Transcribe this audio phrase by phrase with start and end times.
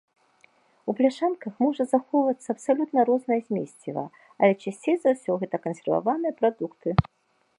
[0.91, 4.03] У бляшанках можа захоўвацца абсалютна рознае змесціва,
[4.41, 6.89] але часцей за ўсё гэта кансерваваныя прадукты.